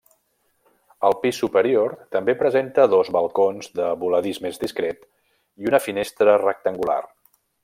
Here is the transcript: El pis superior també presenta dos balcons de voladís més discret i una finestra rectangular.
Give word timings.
El 1.09 1.15
pis 1.25 1.41
superior 1.43 1.93
també 2.15 2.35
presenta 2.39 2.87
dos 2.95 3.13
balcons 3.19 3.71
de 3.81 3.91
voladís 4.07 4.43
més 4.47 4.61
discret 4.67 5.07
i 5.65 5.73
una 5.73 5.85
finestra 5.89 6.39
rectangular. 6.49 7.03